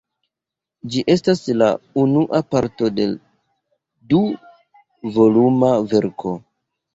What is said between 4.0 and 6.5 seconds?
du-voluma verko.